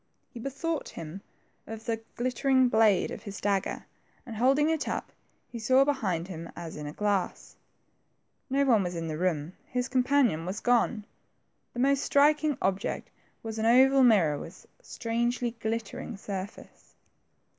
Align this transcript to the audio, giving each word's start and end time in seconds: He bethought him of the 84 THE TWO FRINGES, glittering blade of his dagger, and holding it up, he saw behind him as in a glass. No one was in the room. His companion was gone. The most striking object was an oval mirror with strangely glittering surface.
He 0.33 0.39
bethought 0.39 0.89
him 0.89 1.21
of 1.67 1.75
the 1.75 1.75
84 1.75 1.75
THE 1.75 1.77
TWO 1.77 1.83
FRINGES, 1.83 2.05
glittering 2.17 2.69
blade 2.69 3.11
of 3.11 3.21
his 3.21 3.39
dagger, 3.39 3.85
and 4.25 4.35
holding 4.35 4.71
it 4.71 4.87
up, 4.87 5.11
he 5.47 5.59
saw 5.59 5.85
behind 5.85 6.27
him 6.27 6.49
as 6.55 6.75
in 6.75 6.87
a 6.87 6.91
glass. 6.93 7.55
No 8.49 8.65
one 8.65 8.81
was 8.81 8.95
in 8.95 9.07
the 9.07 9.19
room. 9.19 9.53
His 9.67 9.87
companion 9.87 10.43
was 10.47 10.59
gone. 10.59 11.05
The 11.73 11.79
most 11.81 12.01
striking 12.01 12.57
object 12.63 13.11
was 13.43 13.59
an 13.59 13.67
oval 13.67 14.01
mirror 14.03 14.39
with 14.39 14.65
strangely 14.81 15.51
glittering 15.61 16.17
surface. 16.17 16.95